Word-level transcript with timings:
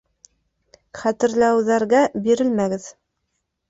Хәтерләүҙәргә 1.03 2.03
бирелмәгеҙ 2.27 2.93